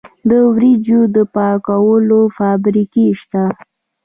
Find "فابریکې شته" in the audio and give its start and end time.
2.37-3.43